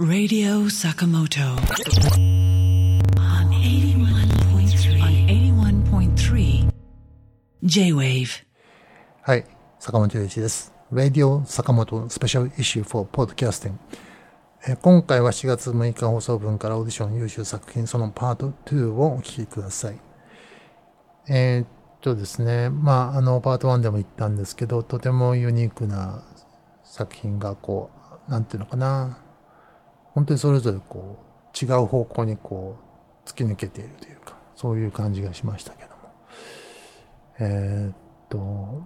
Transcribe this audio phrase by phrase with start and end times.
[0.00, 1.40] Radio Sakamoto
[3.16, 6.68] on 81.3 on 81.3
[7.62, 8.26] J-Wave
[9.22, 9.44] はい、
[9.78, 10.74] 坂本龍一です。
[10.92, 13.74] Radio 坂本スペシャルイッシュ for Podcasting。
[14.66, 20.00] えー今回は4月6日放送分からオーディション優秀作品そのパート2をお聞きください。
[21.28, 21.68] えーっ
[22.00, 26.24] とですね、まあ、あの、パート1でも言ったんですけど、とてもユニークな
[26.82, 27.92] 作品がこ
[28.26, 29.18] う、なんていうのかな、
[30.14, 31.18] 本当にそれぞれこ
[31.52, 32.76] う、違う方向にこ
[33.24, 35.94] う、突き抜けているというか、そういう感じがしましたけども。
[37.40, 37.96] えーっ
[38.28, 38.82] と、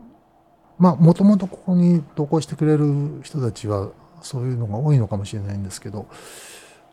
[0.79, 3.91] まあ、もともとここに投稿してくれる人たちは、
[4.23, 6.09] そういうのが多いのかもしれないんですけど、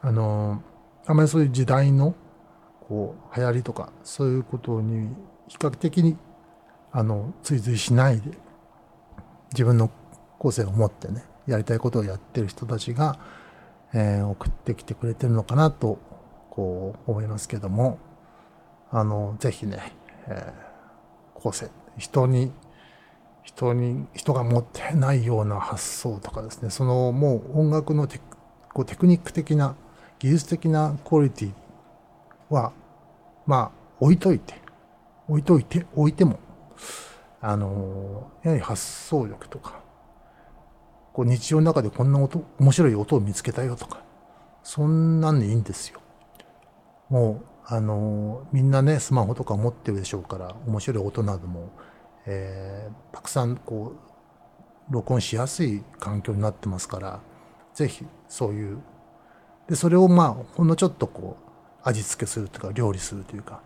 [0.01, 0.61] あの、
[1.05, 2.13] あまりそういう時代の、
[2.87, 5.09] こう、流行りとか、そういうことに、
[5.47, 6.17] 比較的に、
[6.91, 8.31] あの、追随しないで、
[9.53, 9.89] 自分の
[10.39, 13.19] 個性を持ってね、やりたいことをやってる人たちが、
[13.93, 15.99] えー送ってきてくれてるのかなと、
[16.49, 17.99] こう、思いますけども、
[18.91, 19.93] あの、ぜひね、
[20.27, 20.65] えー
[21.33, 22.51] 個性、人に、
[23.43, 28.35] 人に、人が持ってないような発想とかですね、そのもう音楽のテク
[28.75, 29.73] こうテクニック的な、
[30.19, 31.53] 技術的なクオリティ
[32.49, 32.73] は、
[33.45, 34.55] まあ、置いといて、
[35.29, 36.39] 置いといて、置いても、
[37.39, 39.79] あの、やはり発想力とか、
[41.15, 44.03] こう日常の中でこんな音、面白い音を見つけたよとか、
[44.63, 46.01] そんなんでいいんですよ。
[47.07, 51.69] もう、あの、みんなね、スマホとか持ってるでしょうから、面白い音なども、
[52.25, 57.21] えーたくさんこう、録音しやすい環境になってますから、
[57.73, 58.79] ぜひそういう、
[59.69, 63.61] で、それをまあ、ほんのちょっとこう、味付けするというか、料理するというか、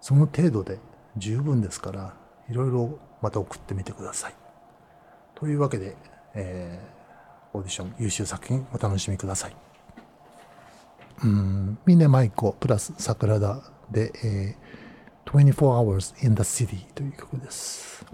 [0.00, 0.80] その程度で
[1.16, 2.14] 十分ですから、
[2.50, 4.34] いろいろまた送ってみてください。
[5.36, 5.96] というわけで、
[6.34, 7.02] えー
[7.54, 9.56] オーディション優秀作品お楽しみください。
[11.24, 18.04] うん、ミネマイコプラス桜田で、えー、24 Hours in the City という曲です。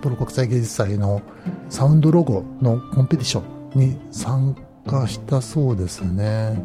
[0.00, 1.22] 幌国際芸術祭の
[1.68, 3.42] サウンドロゴのコンペティショ
[3.76, 4.56] ンに参
[4.86, 6.60] 加したそうですね。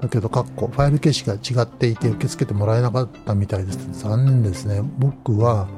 [0.00, 3.78] だけど、かっこ、ファイル形式が違っていて受け付けてもらえなかったみたいです。
[4.00, 4.82] 残念ですね。
[4.98, 5.68] 僕は、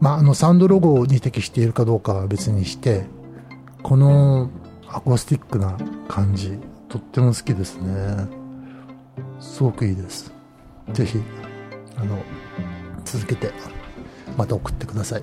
[0.00, 3.06] まあ、あの、サウンドロゴに適しているかどうかは別にして、
[3.82, 4.50] この
[4.88, 5.76] アコースティックな
[6.08, 6.58] 感じ、
[6.88, 8.26] とっても好きですね。
[9.40, 10.32] すごくいいです。
[10.92, 11.22] ぜひ、
[11.96, 12.18] あの、
[13.04, 13.52] 続けて、
[14.36, 15.22] また送ってください。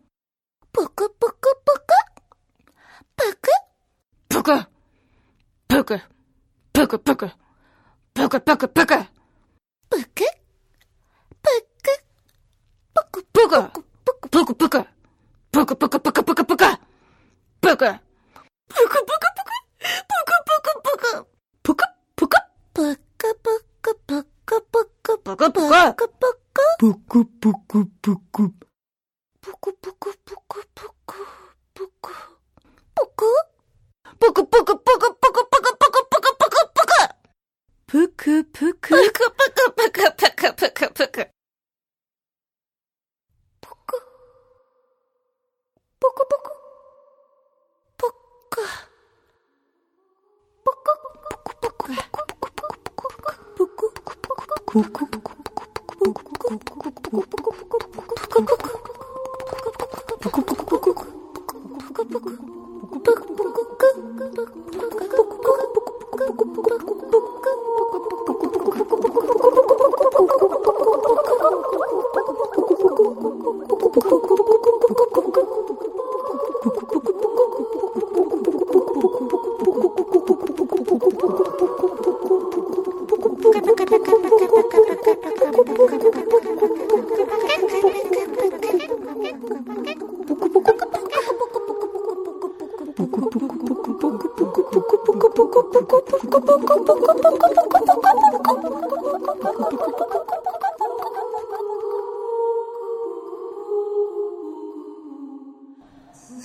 [6.91, 7.33] пыка-пыка!
[8.13, 9.07] Пыка-пыка-пыка!»
[57.21, 57.65] コポコポ
[58.41, 58.80] コポ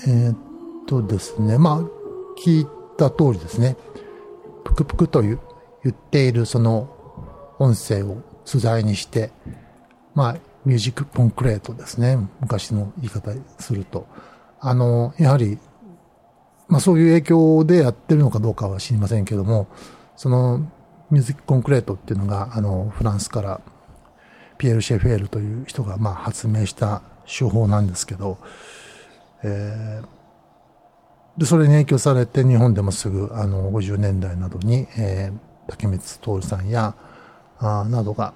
[0.05, 0.37] えーっ
[0.87, 1.81] とですね、まあ、
[2.41, 2.67] 聞い
[2.99, 3.77] た通りですね、
[4.65, 5.41] ぷくぷくという
[5.83, 6.91] 言っているその
[7.59, 9.31] 音声を素材にして、
[10.15, 12.19] まあ、ミュージックコンクレートですね。
[12.41, 14.07] 昔の言い方すると。
[14.61, 15.59] あの、やはり、
[16.69, 19.69] まあそういう影響でやってるのかどうかは知りませんけども、
[20.17, 20.59] その
[21.11, 23.61] ミュージックコンクレートっていうのが、あの、フランスから
[24.59, 28.39] ピエール・シェフェールという人がまあ発明した手法なんですけど、
[29.47, 36.97] えー、で、それに影響されて日本でもすぐ、あの、50年代などに、えー、竹光徹さんや、
[37.59, 38.35] あなどが、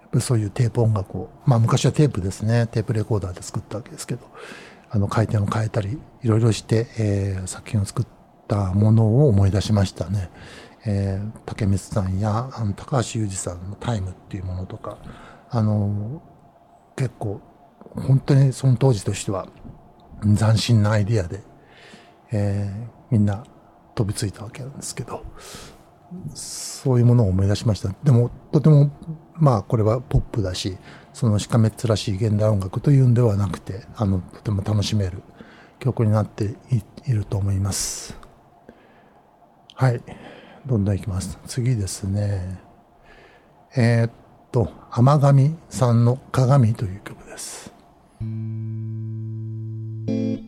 [0.00, 4.26] やっぱりそういうテープ音楽を、まあ昔はテープですね、テープレコーダーで作ったわけですけど、
[4.90, 8.06] あの回転を変えたり、いろいろして、えー、作品を作っ
[8.48, 10.30] たものを思い出しましたね。
[10.86, 14.98] えー、竹光さんやあの高橋裕二さんのタイムっていうものとか、
[15.50, 16.22] あの、
[16.96, 17.40] 結構、
[17.94, 19.48] 本当にその当時としては
[20.22, 21.42] 斬新なアイディアで、
[22.32, 23.44] えー、みんな
[23.94, 25.24] 飛びついたわけなんですけど、
[26.34, 27.94] そういうものを思い出しました。
[28.02, 28.90] でも、とても、
[29.34, 30.78] まあ、これはポップだし、
[31.12, 35.22] そのしかめっ面しい現代音楽というんではなくて、あの、とても楽しめる
[35.78, 36.56] 曲になって
[37.06, 38.16] いると思います。
[39.74, 40.02] はい。
[40.66, 41.38] どんどんいきます。
[41.46, 42.60] 次ですね。
[43.76, 44.10] えー、っ
[44.50, 47.72] と、甘神さんの鏡という曲です。
[50.08, 50.47] Thank you.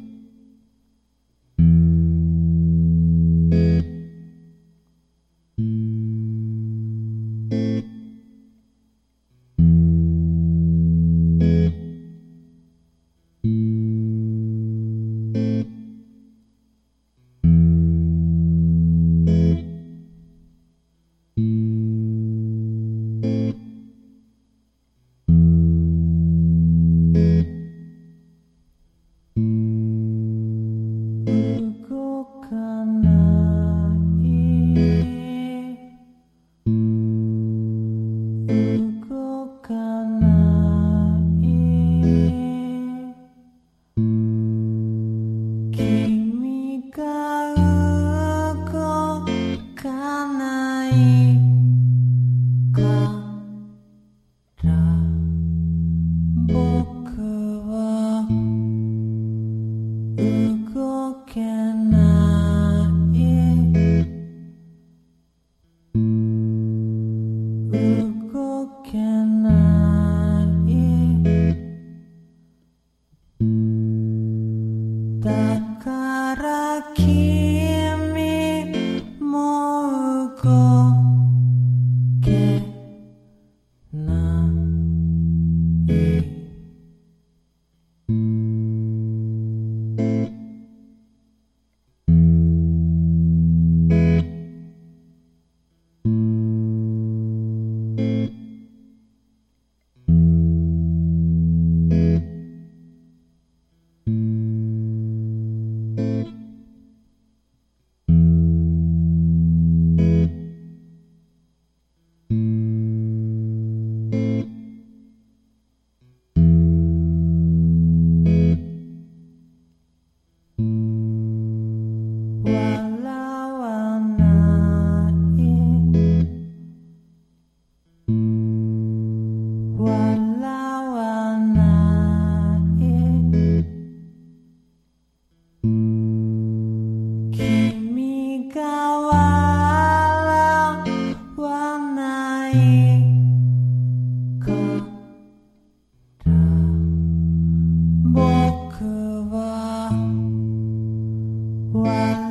[151.73, 152.30] 晚。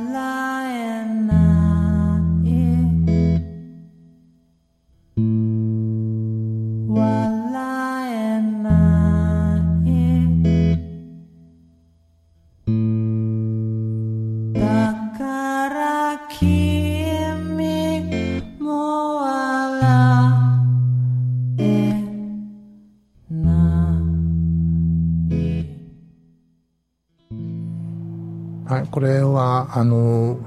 [28.90, 30.38] これは、あの、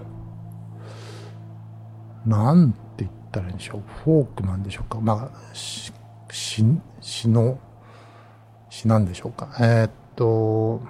[2.26, 3.82] なんて言ったらいいんでしょう。
[4.04, 5.00] フォークなんでしょうか。
[5.00, 5.94] まあ、詩、
[6.30, 7.58] 詩の、
[8.70, 9.50] 詩なんでしょうか。
[9.60, 10.82] えーっと、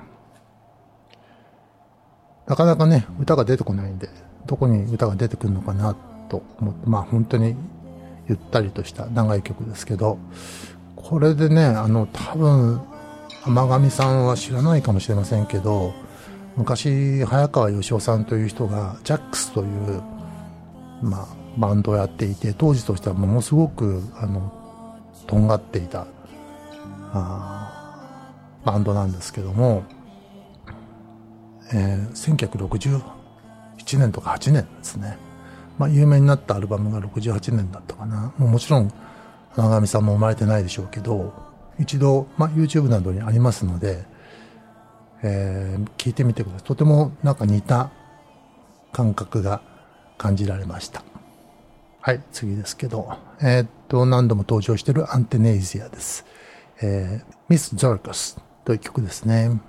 [2.48, 4.10] なかなかね、歌が出てこないんで、
[4.46, 5.96] どこに歌が出てくるのかな
[6.30, 7.56] と思って、まあ本当に
[8.28, 10.18] ゆったりとした長い曲ですけど、
[10.96, 12.82] これでね、あの、多分、
[13.46, 15.94] 天神さんは知らないかもしれませんけど、
[16.56, 20.04] 昔、早川義雄さんという人が、ジャックスという、
[21.02, 24.52] まあ、バンドをやっていて、当時としてはものすごく、あの、
[25.26, 26.08] とんがっていた、
[27.12, 27.70] あ
[28.64, 29.84] バンドなんですけども、
[31.74, 35.18] えー1967年とか8年ですね。
[35.80, 38.32] まあ、有名になったアルバムが68年だったかな。
[38.38, 38.92] もうもちろん、
[39.58, 41.34] 長上さんも生まれてないでしょうけど、
[41.80, 44.06] 一度、まあ、YouTube などにありますので、
[45.24, 46.68] えー聞いてみてください。
[46.68, 47.92] とてもなんか似た
[48.92, 49.62] 感覚が
[50.18, 51.04] 感じられました。
[52.02, 56.26] はい、次ですけど、えーっと、何度も登場しているアンテネイジアです。
[56.82, 59.62] えー、ミス・ザルカスという曲ですね。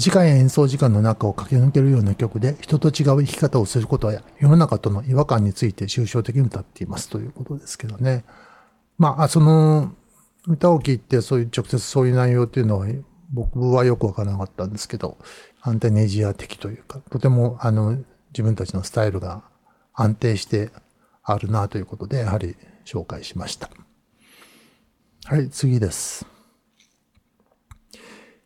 [0.00, 8.24] 短い演奏時間の中を駆け抜けるような曲で人と違う生き方をすることや世の中との違和感について抽象的に歌っていますということですけどね。
[8.96, 9.92] まあ、その
[10.46, 12.86] 歌を聴いてそういう直接そういう内容っていうのは
[13.30, 15.18] 僕はよくわからなかったんですけど、
[15.60, 17.98] アンテネジア的というか、とてもあの
[18.32, 19.42] 自分たちのスタイルが
[19.92, 20.70] 安定して
[21.22, 23.68] あるなということで、やはり紹介しました。
[25.26, 26.24] はい、次です。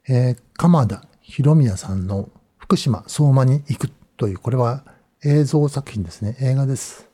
[0.09, 1.05] えー、鎌田
[1.37, 4.85] 広宮さんの福島相馬に行くという、これは
[5.25, 6.37] 映像作品ですね。
[6.41, 7.09] 映画です。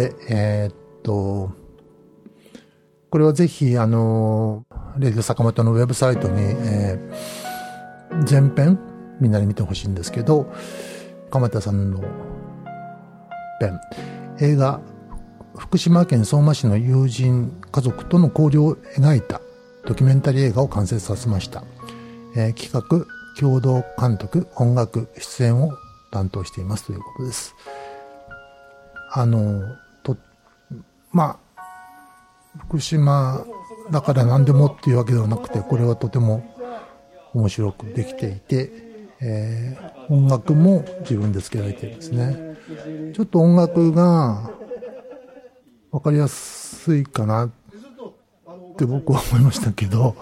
[0.00, 1.50] えーっと、
[3.10, 4.64] これはぜひ、あの、
[4.98, 8.78] レディオ坂本のウェブサイトに、えー、前編、
[9.20, 10.52] みんなに見てほしいんですけど、
[11.30, 12.02] 鎌田さんの
[13.60, 13.80] 編、
[14.40, 14.80] 映画、
[15.56, 19.40] 福島県相馬市の友人家族との交流を描いた
[19.86, 21.62] ドキュメンタリー映画を完成させました。
[22.36, 23.06] えー企画、
[23.38, 25.72] 共同監督、音楽、出演を
[26.10, 27.54] 担当していますということです。
[29.12, 29.76] あの、
[31.14, 31.62] まあ、
[32.68, 33.46] 福島
[33.90, 36.44] だから何でもっていうわけではなくて、これはとても
[37.32, 38.70] 面白くできていて、
[39.22, 42.56] えー音楽も自分で付けられてるんですね。
[43.14, 44.50] ちょっと音楽が
[45.90, 47.50] わかりやすいかなっ
[48.76, 50.16] て僕は思いましたけど、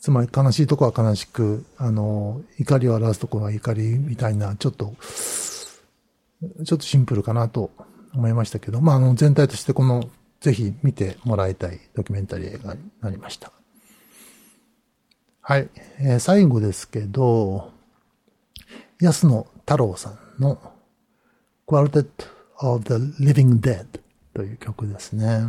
[0.00, 4.94] つまり悲しいとこは悲しく、あの、怒りを表すとこは怒りみたいな、ちょっと、
[6.64, 7.70] ちょっとシンプルかなと
[8.14, 10.08] 思いましたけど、まあ、あの、全体としてこの、
[10.40, 13.52] ぜひ見てもらいたいドキュメンタリー映画になりました。
[15.42, 15.68] はい。
[15.98, 17.72] えー最後ですけど、
[19.02, 20.58] 安野太郎さんの
[21.66, 22.08] Quartet
[22.58, 23.86] of the Living Dead
[24.34, 25.40] という曲ですね。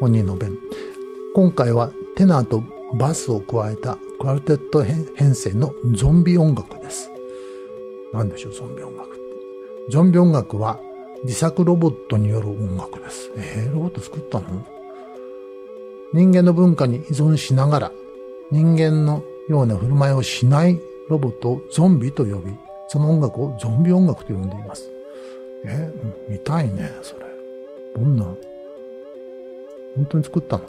[0.00, 0.58] 本人の弁。
[1.34, 2.62] 今回はテナーと
[2.98, 7.10] バスを加えたクワルテット編成のゾンビ音楽です。
[8.12, 9.20] なんでしょう、ゾンビ音楽って。
[9.90, 10.78] ゾンビ音楽は
[11.24, 13.30] 自作ロボットによる音楽です。
[13.36, 14.64] えー、ロボット作ったの？
[16.12, 17.92] 人間の文化に依存しながら、
[18.50, 22.54] 人間のような振る舞いをしないロボットをゾンビと呼び、
[22.88, 24.88] その音楽をゾンビ音楽と呼んでいます。
[25.64, 27.23] えー、見たいね、それ。
[27.94, 28.24] どんな、
[29.96, 30.64] 本当に作ったの？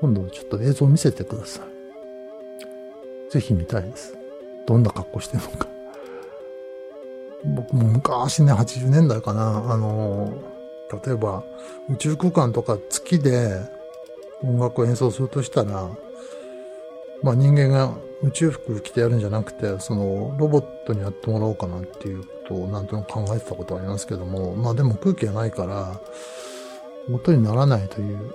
[0.00, 1.60] 今度ちょっと映像見せてくださ
[3.28, 3.32] い。
[3.32, 4.16] ぜひ見たいです。
[4.66, 5.68] どんな格好してるのか。
[7.44, 10.32] 僕も昔ね、80年代かな、あの、
[11.04, 11.44] 例えば
[11.88, 13.60] 宇宙空間とか月で
[14.42, 15.90] 音楽を演奏するとしたら、
[17.22, 26.00] まあ人間が宇宙服着てやるんじゃなくて、そのロボットにやってもらおうかなっていうことをなんとなく考えてたことはありますけども、まあでも空気がないから、
[27.12, 28.34] 音にならないという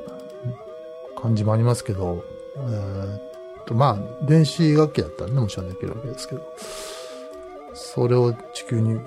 [1.22, 2.24] 感じもありますけど、
[2.56, 3.22] えーっ
[3.66, 6.42] と、まあ電子楽器だったらね、もちろんできるわけですけど、
[7.74, 9.00] それを地球に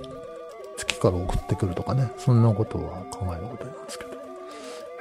[0.77, 4.11] 月から送ってくるとかね、そんなことは考えることなんですけど、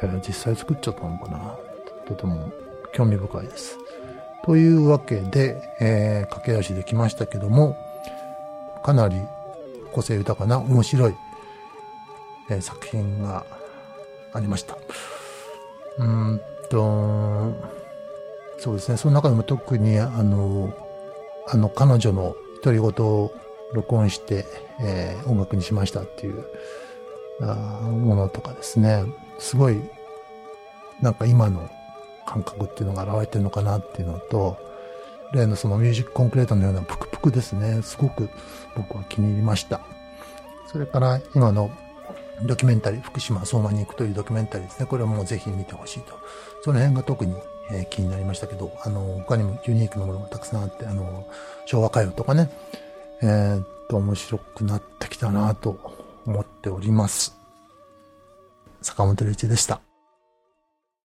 [0.03, 1.57] えー実際作っちゃったのかな
[2.07, 2.51] とても
[2.93, 3.77] 興味深いです。
[4.45, 7.77] というわけで、えー駆け足できましたけども、
[8.83, 9.17] かなり
[9.91, 11.15] 個性豊かな面白い、
[12.49, 13.45] えー作品が
[14.33, 14.77] ありました。
[15.99, 17.53] うんと、
[18.59, 20.73] そうですね、その中でも特にあの、
[21.47, 23.31] あの彼女の独り言を
[23.73, 24.45] 録音して、
[24.79, 26.45] えー音楽にしましたっていう
[27.41, 29.03] あものとかですね、
[29.39, 29.81] すごい、
[31.01, 31.69] なんか今の
[32.25, 34.57] 感覚っていうのが現れてるのかなっていうのと、
[35.33, 38.29] 例のそのミュージックコンクレートのようなプクプクですね、すごく
[38.75, 39.81] 僕は気に入りました。
[40.67, 41.71] それから今の
[42.43, 44.85] ドキュメンタリー、福島相馬に行くというドキュメンタリーですね。
[44.85, 46.13] これはもうぜひ見てほしいと。
[46.61, 47.35] その辺が特に、
[47.69, 51.27] え気になりましたけど、あの、他にもユニークなものがたくさんあって、あの、
[51.65, 52.49] 昭和歌謡とかね、
[53.21, 55.77] えーっと、面白くなってきたなと
[56.25, 57.35] 思っております。
[58.81, 59.86] 坂本龍一でした。